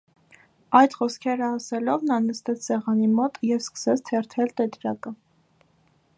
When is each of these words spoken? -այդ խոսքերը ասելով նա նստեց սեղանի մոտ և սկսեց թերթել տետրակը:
-այդ 0.79 0.95
խոսքերը 1.01 1.45
ասելով 1.57 2.07
նա 2.13 2.17
նստեց 2.29 2.65
սեղանի 2.71 3.11
մոտ 3.19 3.39
և 3.51 3.63
սկսեց 3.67 4.05
թերթել 4.09 4.53
տետրակը: 4.63 5.17